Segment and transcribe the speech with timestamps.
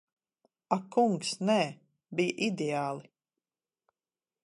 [0.75, 1.59] Ak kungs, nē.
[2.19, 3.07] Bija ideāli.